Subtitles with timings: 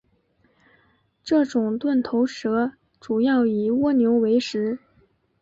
[1.23, 4.79] 这种钝头蛇主要以蜗牛为食。